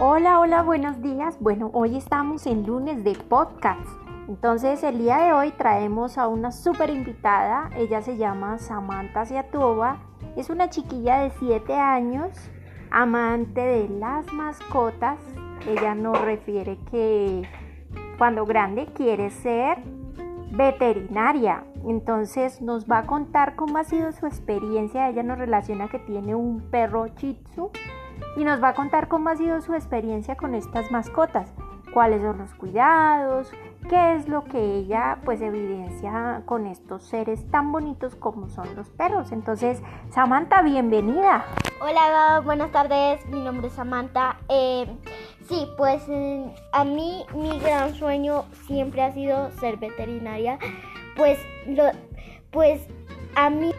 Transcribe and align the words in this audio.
Hola, 0.00 0.38
hola, 0.38 0.62
buenos 0.62 1.02
días. 1.02 1.36
Bueno, 1.40 1.72
hoy 1.72 1.96
estamos 1.96 2.46
en 2.46 2.64
lunes 2.64 3.02
de 3.02 3.16
podcast. 3.16 3.80
Entonces, 4.28 4.84
el 4.84 4.98
día 4.98 5.16
de 5.18 5.32
hoy 5.32 5.50
traemos 5.50 6.18
a 6.18 6.28
una 6.28 6.52
súper 6.52 6.90
invitada. 6.90 7.68
Ella 7.74 8.00
se 8.00 8.16
llama 8.16 8.58
Samantha 8.58 9.26
Ciatuba. 9.26 9.98
Es 10.36 10.50
una 10.50 10.70
chiquilla 10.70 11.18
de 11.18 11.30
7 11.40 11.74
años, 11.74 12.30
amante 12.92 13.60
de 13.60 13.88
las 13.88 14.32
mascotas. 14.32 15.18
Ella 15.66 15.96
nos 15.96 16.20
refiere 16.20 16.78
que 16.92 17.42
cuando 18.18 18.46
grande 18.46 18.86
quiere 18.94 19.30
ser 19.30 19.78
veterinaria. 20.52 21.64
Entonces 21.86 22.60
nos 22.60 22.86
va 22.86 22.98
a 22.98 23.06
contar 23.06 23.56
cómo 23.56 23.78
ha 23.78 23.84
sido 23.84 24.12
su 24.12 24.26
experiencia. 24.26 25.08
Ella 25.08 25.22
nos 25.22 25.38
relaciona 25.38 25.88
que 25.88 25.98
tiene 25.98 26.34
un 26.34 26.60
perro 26.70 27.08
chitsu 27.08 27.70
y 28.36 28.44
nos 28.44 28.62
va 28.62 28.68
a 28.68 28.74
contar 28.74 29.08
cómo 29.08 29.30
ha 29.30 29.36
sido 29.36 29.60
su 29.60 29.74
experiencia 29.74 30.36
con 30.36 30.54
estas 30.54 30.90
mascotas, 30.90 31.52
cuáles 31.92 32.22
son 32.22 32.38
los 32.38 32.54
cuidados, 32.54 33.50
qué 33.88 34.14
es 34.16 34.28
lo 34.28 34.44
que 34.44 34.58
ella 34.58 35.18
pues 35.24 35.40
evidencia 35.40 36.42
con 36.44 36.66
estos 36.66 37.04
seres 37.04 37.50
tan 37.50 37.72
bonitos 37.72 38.14
como 38.14 38.48
son 38.48 38.74
los 38.76 38.88
perros. 38.90 39.32
Entonces, 39.32 39.82
Samantha, 40.10 40.62
bienvenida. 40.62 41.44
Hola, 41.80 42.40
buenas 42.44 42.70
tardes, 42.70 43.24
mi 43.28 43.40
nombre 43.40 43.68
es 43.68 43.72
Samantha. 43.72 44.36
Eh, 44.48 44.86
sí, 45.48 45.66
pues 45.76 46.02
eh, 46.08 46.52
a 46.72 46.84
mí 46.84 47.24
mi 47.34 47.58
gran 47.60 47.94
sueño 47.94 48.44
siempre 48.66 49.02
ha 49.02 49.12
sido 49.12 49.50
ser 49.52 49.78
veterinaria. 49.78 50.58
Pues, 51.18 51.38
lo, 51.66 51.90
pues 52.52 52.80
a 53.34 53.50
mí... 53.50 53.72